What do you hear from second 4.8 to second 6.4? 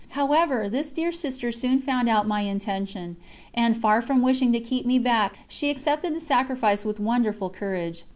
me back, she accepted the